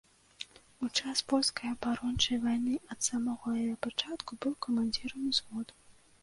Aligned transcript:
У 0.85 0.87
час 1.01 1.19
польскай 1.33 1.67
абарончай 1.73 2.39
вайны 2.45 2.73
ад 2.95 2.99
самага 3.09 3.53
яе 3.65 3.75
пачатку, 3.87 4.31
быў 4.47 4.53
камандзірам 4.69 5.29
узводу. 5.35 5.73